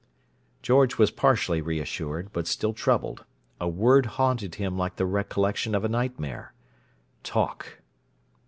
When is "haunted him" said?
4.17-4.75